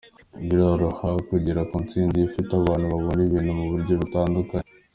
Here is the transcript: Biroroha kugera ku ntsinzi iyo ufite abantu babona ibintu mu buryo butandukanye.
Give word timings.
Biroroha 0.47 1.09
kugera 1.29 1.61
ku 1.69 1.75
ntsinzi 1.83 2.15
iyo 2.19 2.25
ufite 2.29 2.51
abantu 2.55 2.85
babona 2.91 3.21
ibintu 3.27 3.51
mu 3.59 3.65
buryo 3.71 3.93
butandukanye. 4.01 4.67